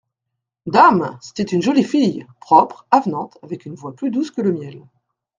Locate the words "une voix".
3.67-3.95